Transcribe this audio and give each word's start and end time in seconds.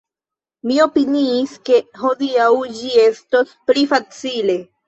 Mi 0.69 0.77
opiniis, 0.85 1.53
ke 1.69 1.77
hodiaŭ 2.05 2.49
ĝi 2.81 2.91
estos 3.07 3.55
pli 3.69 3.89
facile! 3.95 4.61